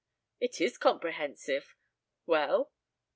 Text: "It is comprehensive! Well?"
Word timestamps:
"It 0.39 0.59
is 0.59 0.79
comprehensive! 0.79 1.75
Well?" 2.25 2.71